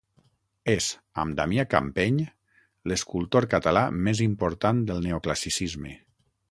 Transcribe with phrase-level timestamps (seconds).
[0.71, 0.87] És,
[1.23, 2.17] amb Damià Campeny,
[2.93, 5.99] l'escultor català més important del Neoclassicisme.